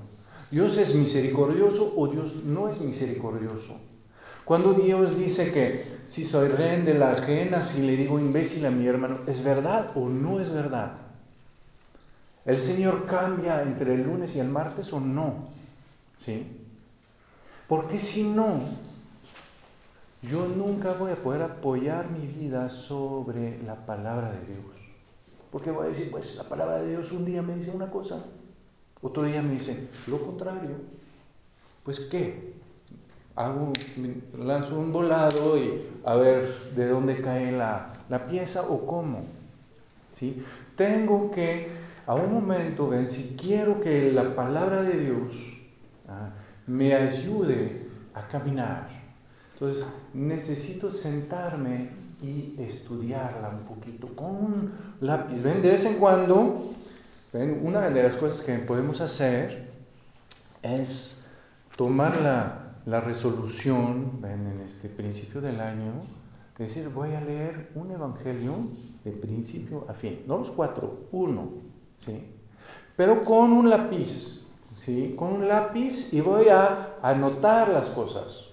Dios 0.51 0.77
es 0.77 0.95
misericordioso 0.95 1.93
o 1.95 2.07
Dios 2.07 2.43
no 2.43 2.69
es 2.69 2.81
misericordioso. 2.81 3.79
Cuando 4.45 4.73
Dios 4.73 5.17
dice 5.17 5.51
que 5.51 5.85
si 6.01 6.23
soy 6.23 6.47
rey 6.49 6.81
de 6.81 6.95
la 6.95 7.11
ajena, 7.11 7.61
si 7.61 7.85
le 7.85 7.95
digo 7.95 8.19
imbécil 8.19 8.65
a 8.65 8.71
mi 8.71 8.87
hermano, 8.87 9.19
¿es 9.27 9.43
verdad 9.43 9.91
o 9.95 10.09
no 10.09 10.39
es 10.39 10.51
verdad? 10.51 10.93
¿El 12.45 12.57
Señor 12.57 13.05
cambia 13.05 13.61
entre 13.61 13.93
el 13.93 14.03
lunes 14.03 14.35
y 14.35 14.39
el 14.39 14.49
martes 14.49 14.91
o 14.91 14.99
no? 14.99 15.45
¿Sí? 16.17 16.47
Porque 17.69 17.99
si 17.99 18.23
no, 18.23 18.61
yo 20.23 20.47
nunca 20.47 20.93
voy 20.93 21.11
a 21.11 21.21
poder 21.21 21.43
apoyar 21.43 22.09
mi 22.09 22.25
vida 22.25 22.67
sobre 22.67 23.61
la 23.61 23.85
palabra 23.85 24.31
de 24.31 24.43
Dios. 24.47 24.75
Porque 25.51 25.69
voy 25.69 25.85
a 25.85 25.89
decir, 25.89 26.09
pues 26.09 26.35
la 26.35 26.45
palabra 26.45 26.79
de 26.79 26.89
Dios 26.89 27.11
un 27.11 27.25
día 27.25 27.43
me 27.43 27.53
dice 27.53 27.69
una 27.69 27.91
cosa, 27.91 28.25
otro 29.03 29.21
día 29.21 29.43
me 29.43 29.53
dice 29.53 29.87
lo 30.07 30.19
contrario. 30.19 30.77
Pues 31.83 31.99
¿qué? 31.99 32.55
Hago, 33.35 33.71
lanzo 34.35 34.79
un 34.79 34.91
volado 34.91 35.55
y 35.55 35.85
a 36.05 36.15
ver 36.15 36.43
de 36.75 36.87
dónde 36.87 37.21
cae 37.21 37.51
la, 37.51 37.93
la 38.09 38.25
pieza 38.25 38.63
o 38.63 38.87
cómo. 38.87 39.23
¿Sí? 40.11 40.43
Tengo 40.75 41.29
que 41.29 41.69
a 42.07 42.15
un 42.15 42.33
momento, 42.33 42.89
ven, 42.89 43.07
si 43.07 43.37
quiero 43.37 43.79
que 43.79 44.11
la 44.11 44.35
palabra 44.35 44.81
de 44.81 45.05
Dios 45.05 45.59
ah, 46.07 46.31
me 46.69 46.93
ayude 46.93 47.89
a 48.13 48.27
caminar, 48.27 48.87
entonces 49.53 49.87
necesito 50.13 50.89
sentarme 50.91 51.89
y 52.21 52.55
estudiarla 52.59 53.49
un 53.49 53.65
poquito 53.65 54.07
con 54.15 54.35
un 54.35 54.73
lápiz. 55.01 55.41
Ven, 55.41 55.61
de 55.61 55.69
vez 55.69 55.85
en 55.85 55.95
cuando, 55.99 56.71
ven, 57.33 57.61
una 57.63 57.89
de 57.89 58.03
las 58.03 58.17
cosas 58.17 58.41
que 58.41 58.53
podemos 58.59 59.01
hacer 59.01 59.67
es 60.61 61.31
tomar 61.75 62.21
la, 62.21 62.75
la 62.85 63.01
resolución, 63.01 64.21
ven, 64.21 64.45
en 64.45 64.59
este 64.61 64.89
principio 64.89 65.41
del 65.41 65.59
año, 65.61 65.93
decir, 66.59 66.87
voy 66.89 67.13
a 67.13 67.21
leer 67.21 67.71
un 67.73 67.89
evangelio 67.91 68.53
de 69.03 69.11
principio 69.11 69.85
a 69.87 69.93
fin, 69.93 70.19
no 70.27 70.37
los 70.37 70.51
cuatro, 70.51 71.07
uno, 71.11 71.53
¿sí? 71.97 72.35
Pero 72.95 73.23
con 73.23 73.53
un 73.53 73.69
lápiz, 73.69 74.38
¿sí? 74.79 75.13
Con 75.17 75.33
un 75.33 75.47
lápiz 75.47 76.13
y 76.13 76.21
voy 76.21 76.47
a 76.47 76.95
anotar 77.01 77.69
las 77.69 77.89
cosas. 77.89 78.45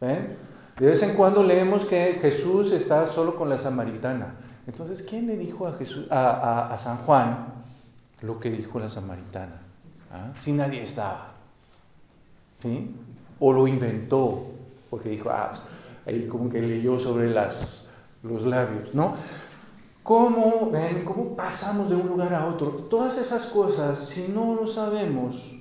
De 0.00 0.86
vez 0.86 1.02
en 1.02 1.16
cuando 1.16 1.42
leemos 1.42 1.84
que 1.84 2.18
Jesús 2.20 2.72
está 2.72 3.06
solo 3.06 3.36
con 3.36 3.48
la 3.48 3.58
samaritana. 3.58 4.36
Entonces, 4.66 5.02
¿quién 5.02 5.26
le 5.26 5.36
dijo 5.36 5.66
a, 5.66 5.72
Jesús, 5.74 6.06
a, 6.10 6.76
San 6.78 6.98
Juan 6.98 7.64
lo 8.20 8.38
que 8.38 8.50
dijo 8.50 8.78
la 8.78 8.88
samaritana? 8.88 9.60
¿Ah? 10.12 10.32
Si 10.40 10.52
nadie 10.52 10.82
estaba. 10.82 11.34
¿Sí? 12.62 12.94
O 13.40 13.52
lo 13.52 13.66
inventó, 13.66 14.44
porque 14.88 15.08
dijo, 15.08 15.30
ah, 15.30 15.50
pues, 15.50 15.62
ahí 16.06 16.28
como 16.28 16.48
que 16.48 16.60
leyó 16.60 16.98
sobre 16.98 17.30
los 17.30 18.46
labios, 18.46 18.94
¿no? 18.94 19.14
¿Cómo, 20.04 20.70
ven, 20.70 21.04
¿Cómo 21.04 21.36
pasamos 21.36 21.88
de 21.88 21.96
un 21.96 22.06
lugar 22.06 22.34
a 22.34 22.46
otro? 22.46 22.70
Todas 22.70 23.18
esas 23.18 23.46
cosas, 23.46 23.98
si 23.98 24.32
no 24.32 24.54
lo 24.54 24.66
sabemos, 24.66 25.51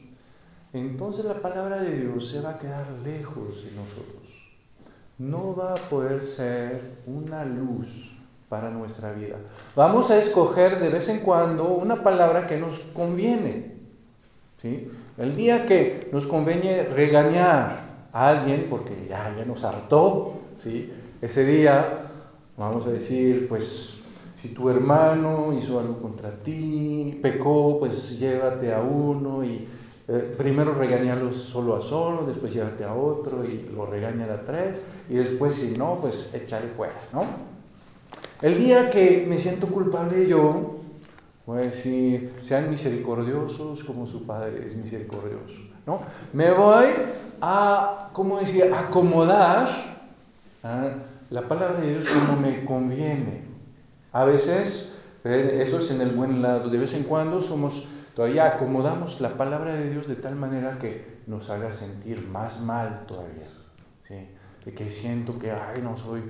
entonces 0.74 1.26
la 1.26 1.42
palabra 1.42 1.82
de 1.82 2.00
Dios 2.00 2.30
se 2.30 2.42
va 2.42 2.52
a 2.52 2.60
quedar 2.60 2.88
lejos 3.04 3.66
de 3.66 3.72
nosotros. 3.72 4.48
No 5.18 5.56
va 5.56 5.74
a 5.74 5.90
poder 5.90 6.24
ser 6.24 7.00
una 7.06 7.46
luz 7.46 8.18
para 8.50 8.70
nuestra 8.70 9.14
vida. 9.14 9.38
Vamos 9.76 10.12
a 10.12 10.18
escoger 10.18 10.80
de 10.80 10.90
vez 10.90 11.10
en 11.10 11.20
cuando 11.20 11.70
una 11.70 12.04
palabra 12.04 12.48
que 12.48 12.58
nos 12.58 12.80
conviene. 12.80 13.76
¿sí? 14.58 14.88
El 15.18 15.36
día 15.36 15.66
que 15.66 16.10
nos 16.12 16.26
conviene 16.26 16.84
regañar 16.84 18.08
a 18.12 18.30
alguien, 18.30 18.68
porque 18.70 19.06
ya, 19.08 19.36
ya 19.38 19.46
nos 19.46 19.64
hartó, 19.64 20.34
¿sí? 20.56 20.92
ese 21.22 21.46
día 21.46 22.10
vamos 22.58 22.86
a 22.86 22.92
decir, 22.92 23.48
pues 23.48 24.04
si 24.36 24.50
tu 24.50 24.70
hermano 24.70 25.54
hizo 25.54 25.80
algo 25.80 25.98
contra 25.98 26.32
ti, 26.32 27.20
pecó, 27.22 27.80
pues 27.80 28.20
llévate 28.20 28.74
a 28.74 28.82
uno 28.82 29.44
y 29.44 29.68
eh, 30.08 30.34
primero 30.38 30.74
regañalo 30.74 31.32
solo 31.34 31.76
a 31.76 31.82
solo, 31.82 32.26
después 32.26 32.54
llévate 32.54 32.84
a 32.84 32.94
otro 32.94 33.46
y 33.46 33.70
lo 33.74 33.86
regaña 33.86 34.26
a 34.26 34.44
tres 34.44 34.82
y 35.10 35.16
después 35.16 35.54
si 35.54 35.78
no, 35.78 36.00
pues 36.02 36.34
échale 36.34 36.68
fuera, 36.68 36.96
¿no? 37.14 37.26
El 38.42 38.58
día 38.58 38.90
que 38.90 39.26
me 39.28 39.38
siento 39.38 39.68
culpable 39.68 40.28
yo, 40.28 40.82
a 41.48 41.58
decir, 41.58 42.34
sean 42.42 42.70
misericordiosos 42.70 43.84
como 43.84 44.08
su 44.08 44.26
Padre 44.26 44.66
es 44.66 44.76
misericordioso, 44.76 45.60
¿no? 45.86 46.00
Me 46.34 46.52
voy 46.52 46.86
a, 47.42 48.10
¿cómo 48.14 48.40
decir?, 48.40 48.74
acomodar 48.74 49.70
¿ah? 50.64 50.90
la 51.30 51.48
palabra 51.48 51.82
de 51.82 51.92
Dios 51.92 52.08
como 52.08 52.40
me 52.40 52.64
conviene. 52.66 53.44
A 54.14 54.26
veces, 54.26 55.04
eso 55.24 55.80
es 55.80 55.92
en 55.92 56.02
el 56.02 56.12
buen 56.12 56.42
lado, 56.42 56.70
de 56.70 56.78
vez 56.78 56.94
en 56.94 57.04
cuando 57.04 57.42
somos, 57.42 57.88
todavía 58.16 58.48
acomodamos 58.48 59.22
la 59.22 59.38
palabra 59.38 59.74
de 59.76 59.90
Dios 59.90 60.08
de 60.08 60.16
tal 60.16 60.36
manera 60.36 60.78
que 60.78 61.22
nos 61.28 61.50
haga 61.50 61.72
sentir 61.72 62.28
más 62.28 62.62
mal 62.62 63.06
todavía. 63.08 63.48
¿sí? 64.04 64.28
Que 64.72 64.90
siento 64.90 65.40
que, 65.40 65.52
ay, 65.52 65.82
no 65.82 65.98
soy 65.98 66.22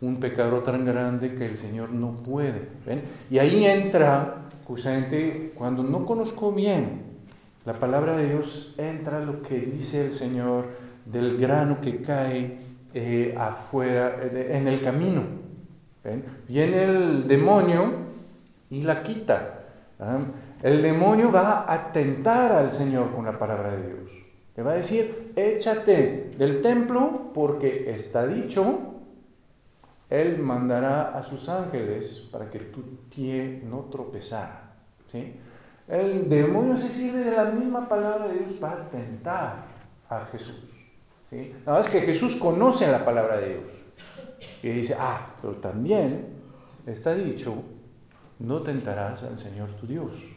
un 0.00 0.20
pecador 0.20 0.62
tan 0.62 0.84
grande 0.84 1.34
que 1.34 1.46
el 1.46 1.56
Señor 1.56 1.90
no 1.92 2.12
puede. 2.12 2.68
¿ven? 2.84 3.02
Y 3.30 3.38
ahí 3.38 3.64
entra, 3.64 4.48
justamente, 4.66 5.52
cuando 5.56 5.82
no 5.82 6.04
conozco 6.04 6.52
bien 6.52 7.04
la 7.64 7.74
palabra 7.74 8.16
de 8.16 8.30
Dios, 8.30 8.74
entra 8.78 9.20
lo 9.20 9.42
que 9.42 9.60
dice 9.60 10.06
el 10.06 10.10
Señor 10.10 10.68
del 11.04 11.36
grano 11.36 11.80
que 11.80 12.02
cae 12.02 12.58
eh, 12.94 13.34
afuera, 13.36 14.20
en 14.22 14.68
el 14.68 14.80
camino. 14.80 15.22
Viene 16.48 16.84
el 16.84 17.26
demonio 17.26 17.92
y 18.70 18.82
la 18.82 19.02
quita. 19.02 19.64
El 20.62 20.80
demonio 20.80 21.30
va 21.30 21.70
a 21.70 21.92
tentar 21.92 22.52
al 22.52 22.72
Señor 22.72 23.12
con 23.12 23.26
la 23.26 23.38
palabra 23.38 23.76
de 23.76 23.86
Dios. 23.88 24.10
Le 24.56 24.62
va 24.62 24.72
a 24.72 24.76
decir, 24.76 25.32
échate 25.36 26.30
del 26.38 26.62
templo 26.62 27.30
porque 27.34 27.90
está 27.90 28.26
dicho, 28.26 29.02
Él 30.08 30.38
mandará 30.38 31.16
a 31.16 31.22
sus 31.22 31.50
ángeles 31.50 32.28
para 32.32 32.48
que 32.48 32.60
tu 32.60 32.82
pie 33.14 33.62
no 33.68 33.80
tropezara. 33.90 34.72
¿sí? 35.12 35.34
El 35.88 36.30
demonio 36.30 36.74
se 36.74 36.88
sirve 36.88 37.20
de 37.20 37.36
la 37.36 37.44
misma 37.50 37.86
palabra 37.86 38.28
de 38.28 38.38
Dios 38.38 38.54
para 38.54 38.88
tentar 38.88 39.66
a 40.08 40.24
Jesús. 40.24 40.86
¿sí? 41.28 41.52
Nada 41.66 41.78
más 41.78 41.88
que 41.88 42.00
Jesús 42.00 42.36
conoce 42.36 42.90
la 42.90 43.04
palabra 43.04 43.36
de 43.36 43.58
Dios. 43.58 43.72
Y 44.62 44.70
dice, 44.70 44.96
ah, 44.98 45.34
pero 45.42 45.56
también 45.56 46.28
está 46.86 47.14
dicho, 47.14 47.62
no 48.38 48.60
tentarás 48.60 49.22
al 49.22 49.36
Señor 49.36 49.68
tu 49.72 49.86
Dios. 49.86 50.35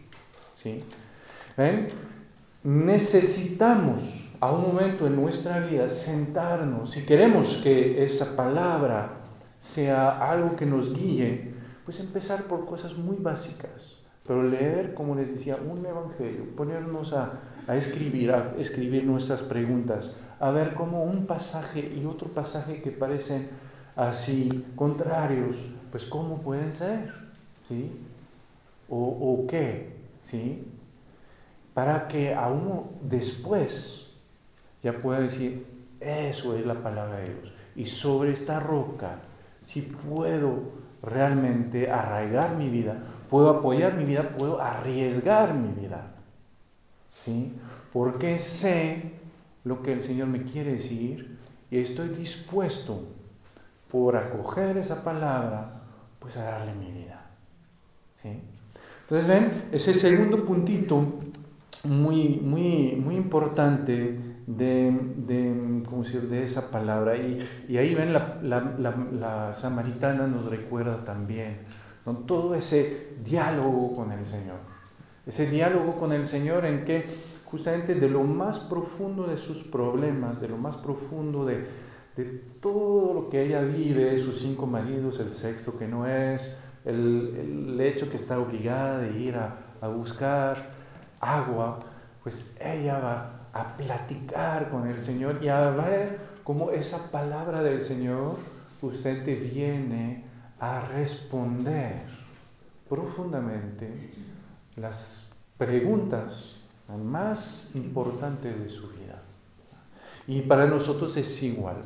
¿Sí? 0.62 0.84
¿Ven? 1.56 1.88
Necesitamos 2.64 4.34
a 4.42 4.52
un 4.52 4.62
momento 4.64 5.08
en 5.08 5.16
nuestra 5.16 5.60
vida 5.62 5.88
sentarnos, 5.88 6.92
si 6.92 7.06
queremos 7.06 7.62
que 7.64 8.04
esa 8.04 8.36
palabra 8.36 9.14
sea 9.58 10.30
algo 10.30 10.58
que 10.58 10.66
nos 10.66 10.94
guíe, 10.94 11.54
pues 11.86 12.02
empezar 12.02 12.44
por 12.44 12.66
cosas 12.66 12.98
muy 12.98 13.16
básicas, 13.16 14.00
pero 14.28 14.44
leer, 14.44 14.94
como 14.94 15.16
les 15.16 15.32
decía, 15.32 15.58
un 15.66 15.86
evangelio, 15.86 16.54
ponernos 16.58 17.14
a, 17.14 17.32
a 17.66 17.78
escribir, 17.78 18.32
a 18.32 18.54
escribir 18.60 19.06
nuestras 19.06 19.44
preguntas, 19.44 20.24
a 20.42 20.52
ver 20.52 20.74
cómo 20.74 21.04
un 21.04 21.26
pasaje 21.26 21.80
y 21.80 22.06
otro 22.06 22.28
pasaje 22.28 22.82
que 22.82 22.92
parecen 22.92 23.48
así 23.96 24.66
contrarios, 24.76 25.68
pues 25.90 26.06
¿cómo 26.06 26.42
pueden 26.42 26.74
ser? 26.74 27.14
¿Sí? 27.64 27.92
¿O, 28.90 29.46
qué? 29.48 29.99
¿Sí? 30.30 30.64
Para 31.74 32.08
que 32.08 32.36
a 32.36 32.50
uno 32.50 32.92
después 33.02 34.20
ya 34.84 34.94
pueda 34.94 35.22
decir, 35.22 35.66
eso 36.00 36.56
es 36.56 36.68
la 36.68 36.84
palabra 36.84 37.18
de 37.18 37.34
Dios. 37.34 37.54
Y 37.76 37.86
sobre 37.86 38.32
esta 38.32 38.60
roca, 38.60 39.22
si 39.60 39.82
puedo 39.82 40.72
realmente 41.02 41.90
arraigar 41.90 42.58
mi 42.58 42.70
vida, 42.70 43.02
puedo 43.28 43.50
apoyar 43.50 43.96
mi 43.96 44.06
vida, 44.06 44.30
puedo 44.30 44.62
arriesgar 44.62 45.56
mi 45.56 45.74
vida. 45.74 46.12
¿Sí? 47.18 47.58
Porque 47.92 48.38
sé 48.38 49.14
lo 49.64 49.82
que 49.82 49.94
el 49.94 50.04
Señor 50.04 50.28
me 50.28 50.44
quiere 50.44 50.74
decir 50.74 51.40
y 51.72 51.80
estoy 51.80 52.10
dispuesto 52.10 53.02
por 53.90 54.16
acoger 54.16 54.78
esa 54.78 55.04
palabra, 55.04 55.82
pues 56.20 56.38
a 56.38 56.44
darle 56.44 56.76
mi 56.76 56.92
vida. 56.92 57.32
¿sí? 58.16 58.40
Entonces, 59.10 59.28
ven, 59.28 59.52
ese 59.72 59.94
segundo 59.96 60.46
puntito 60.46 61.04
muy, 61.86 62.40
muy, 62.44 62.96
muy 62.96 63.16
importante 63.16 64.20
de, 64.46 64.92
de, 65.18 65.84
¿cómo 65.90 66.04
decir? 66.04 66.30
de 66.30 66.44
esa 66.44 66.70
palabra. 66.70 67.18
Y, 67.18 67.40
y 67.68 67.78
ahí 67.78 67.96
ven, 67.96 68.14
la, 68.14 68.40
la, 68.44 68.76
la, 68.78 68.96
la, 69.12 69.52
samaritana 69.52 70.28
nos 70.28 70.46
recuerda 70.46 71.04
también 71.04 71.58
todo 72.26 72.56
ese 72.56 73.16
diálogo 73.24 73.96
con 73.96 74.12
el 74.12 74.26
Señor. 74.26 74.58
Ese 75.26 75.48
diálogo 75.48 75.98
con 75.98 76.12
el 76.12 76.26
Señor 76.26 76.66
en 76.66 76.86
que 76.86 77.06
justamente 77.46 77.96
de 77.96 78.10
lo 78.10 78.24
más 78.24 78.60
profundo 78.60 79.28
de 79.28 79.38
sus 79.38 79.64
problemas, 79.64 80.40
de 80.42 80.50
lo 80.50 80.58
más 80.58 80.78
profundo 80.78 81.46
de, 81.46 81.66
de 82.16 82.26
todo 82.62 83.14
lo 83.14 83.30
que 83.30 83.44
ella 83.44 83.62
vive, 83.62 84.16
sus 84.18 84.40
cinco 84.40 84.66
maridos, 84.66 85.20
el 85.20 85.32
sexto 85.32 85.78
que 85.78 85.88
no 85.88 86.06
es, 86.06 86.69
el, 86.86 87.70
el 87.76 87.82
hecho 87.82 88.10
que 88.10 88.16
está 88.16 88.40
obligada 88.40 89.00
de 89.00 89.20
ir 89.20 89.36
a, 89.36 89.58
a 89.82 89.88
buscar 89.88 90.58
agua, 91.20 91.80
pues 92.24 92.58
ella 92.62 93.00
va 93.00 93.40
a 93.54 93.78
platicar 93.78 94.70
con 94.70 94.88
el 94.88 95.00
Señor 95.00 95.40
y 95.42 95.50
a 95.50 95.70
ver 95.72 96.20
cómo 96.44 96.72
esa 96.72 97.12
palabra 97.12 97.62
del 97.64 97.82
Señor 97.82 98.38
usted 98.82 99.24
viene 99.54 100.24
a 100.60 100.82
responder 100.82 102.02
profundamente 102.88 104.12
las 104.76 105.30
preguntas 105.58 106.56
más 106.98 107.72
importantes 107.76 108.60
de 108.60 108.70
su 108.70 108.88
vida. 108.90 109.22
Y 110.28 110.42
para 110.42 110.68
nosotros 110.68 111.18
es 111.18 111.42
igual, 111.44 111.84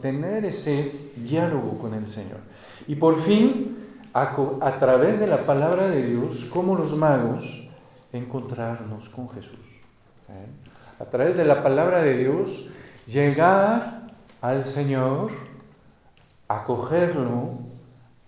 tener 0.00 0.44
ese 0.44 0.90
diálogo 1.16 1.78
con 1.78 1.94
el 1.94 2.06
Señor. 2.06 2.40
Y 2.86 2.96
por 2.96 3.14
fin, 3.16 3.76
a, 4.14 4.78
través 4.78 5.18
de 5.18 5.26
la 5.26 5.38
palabra 5.38 5.88
de 5.88 6.06
Dios, 6.06 6.44
como 6.52 6.76
los 6.76 6.96
magos, 6.96 7.68
encontrarnos 8.12 9.08
con 9.08 9.28
Jesús. 9.28 9.80
¿ven? 10.28 10.46
A 11.00 11.04
través 11.06 11.36
de 11.36 11.44
la 11.44 11.64
palabra 11.64 12.00
de 12.00 12.16
Dios, 12.16 12.68
llegar 13.06 14.06
al 14.40 14.64
Señor, 14.64 15.32
acogerlo, 16.46 17.58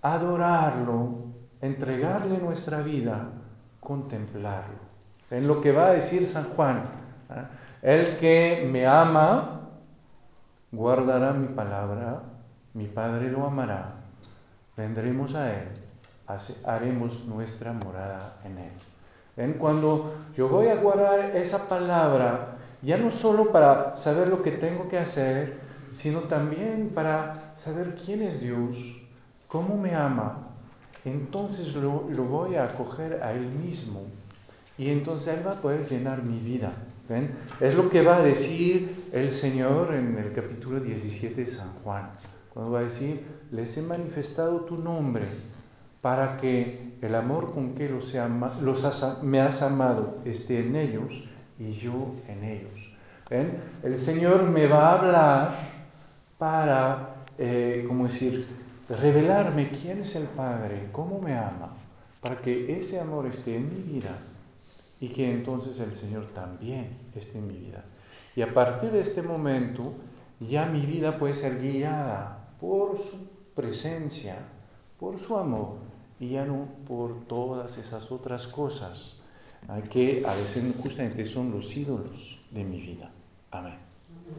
adorarlo, 0.03 1.27
entregarle 1.61 2.39
nuestra 2.39 2.83
vida, 2.83 3.31
contemplarlo. 3.79 4.87
En 5.31 5.47
lo 5.47 5.61
que 5.61 5.71
va 5.71 5.87
a 5.87 5.93
decir 5.93 6.27
San 6.27 6.45
Juan, 6.51 6.83
¿eh? 7.31 7.45
el 7.83 8.17
que 8.17 8.69
me 8.73 8.89
ama, 8.89 9.69
guardará 10.73 11.33
mi 11.33 11.47
palabra, 11.47 12.25
mi 12.75 12.87
Padre 12.87 13.31
lo 13.31 13.47
amará, 13.47 13.96
vendremos 14.77 15.35
a 15.35 15.53
Él, 15.53 15.69
haremos 16.65 17.27
nuestra 17.27 17.73
morada 17.73 18.41
en 18.45 18.59
Él. 18.59 18.73
¿Ven? 19.37 19.55
Cuando 19.55 20.13
yo 20.35 20.49
voy 20.49 20.69
a 20.69 20.77
guardar 20.77 21.37
esa 21.37 21.69
palabra, 21.69 22.57
ya 22.83 22.97
no 22.97 23.11
solo 23.11 23.53
para 23.53 23.97
saber 23.97 24.29
lo 24.29 24.43
que 24.43 24.53
tengo 24.53 24.89
que 24.89 24.99
hacer, 24.99 25.59
sino 25.91 26.21
también 26.21 26.91
para 26.95 27.53
saber 27.57 27.97
quién 27.97 28.23
es 28.23 28.41
Dios, 28.41 29.03
cómo 29.49 29.77
me 29.77 29.95
ama, 29.95 30.47
entonces 31.05 31.75
lo, 31.77 32.01
voy 32.01 32.57
a 32.57 32.65
acoger 32.65 33.23
a 33.23 33.33
Él 33.33 33.47
mismo 33.47 34.03
y 34.77 34.91
entonces 34.91 35.39
Él 35.39 35.47
va 35.47 35.53
a 35.53 35.61
poder 35.61 35.85
llenar 35.85 36.23
mi 36.23 36.39
vida. 36.39 36.73
Es 37.61 37.75
lo 37.75 37.89
que 37.89 38.03
va 38.03 38.17
a 38.17 38.23
decir 38.23 39.09
el 39.13 39.31
Señor 39.31 39.95
en 39.95 40.19
el 40.19 40.33
capítulo 40.33 40.81
17 40.81 41.43
de 41.43 41.47
San 41.47 41.73
Juan, 41.75 42.11
cuando 42.57 42.73
va 42.73 42.79
a 42.79 42.85
decir, 42.85 43.23
les 43.51 43.77
he 43.77 43.83
manifestado 43.83 44.63
tu 44.63 44.79
nombre 44.79 45.27
para 46.01 46.39
que 46.39 46.97
el 47.03 47.15
amor 47.15 47.53
con 47.53 47.75
que 47.75 47.87
los, 47.87 48.15
ama, 48.15 48.51
los 48.63 48.83
has, 48.85 49.23
me 49.23 49.43
has 49.43 49.61
amado 49.61 50.23
esté 50.25 50.61
en 50.61 50.75
ellos 50.75 51.25
y 51.59 51.73
yo 51.73 52.15
en 52.29 52.45
ellos. 52.45 52.95
¿Ven? 53.29 53.53
El 53.83 53.99
Señor 53.99 54.45
me 54.45 54.67
va 54.69 54.89
a 54.89 54.99
hablar 54.99 55.51
para, 56.39 57.27
eh, 57.37 57.85
¿cómo 57.87 58.05
decir?, 58.05 58.47
revelarme 58.89 59.69
quién 59.69 59.99
es 59.99 60.17
el 60.17 60.27
Padre, 60.29 60.89
cómo 60.93 61.21
me 61.21 61.37
ama, 61.37 61.77
para 62.23 62.41
que 62.41 62.75
ese 62.75 62.99
amor 62.99 63.27
esté 63.27 63.57
en 63.57 63.69
mi 63.69 63.83
vida 63.83 64.17
y 64.99 65.11
que 65.11 65.31
entonces 65.31 65.79
el 65.81 65.93
Señor 65.93 66.25
también 66.33 66.89
esté 67.15 67.37
en 67.37 67.49
mi 67.49 67.59
vida. 67.59 67.85
Y 68.35 68.41
a 68.41 68.55
partir 68.55 68.93
de 68.93 69.01
este 69.01 69.21
momento, 69.21 69.93
ya 70.41 70.65
mi 70.65 70.81
vida 70.81 71.19
puede 71.19 71.35
ser 71.35 71.61
guiada 71.61 72.36
por 72.61 72.99
su 72.99 73.29
presencia, 73.55 74.37
por 74.99 75.19
su 75.19 75.37
amor, 75.37 75.77
y 76.19 76.31
ya 76.31 76.47
no 76.47 76.69
por 76.87 77.27
todas 77.27 77.79
esas 77.79 78.11
otras 78.11 78.47
cosas 78.47 79.21
que 79.91 80.23
a 80.27 80.35
veces 80.35 80.65
justamente 80.81 81.25
son 81.25 81.51
los 81.51 81.77
ídolos 81.77 82.41
de 82.51 82.65
mi 82.65 82.81
vida. 82.81 83.11
Amén. 83.51 83.79